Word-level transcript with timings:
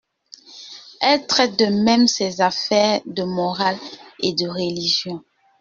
Elle 1.01 1.27
traite 1.27 1.59
de 1.59 1.65
même 1.67 2.07
ses 2.07 2.41
affaires 2.41 3.01
de 3.05 3.21
morale 3.21 3.77
et 4.23 4.33
de 4.33 4.47
religion. 4.47 5.23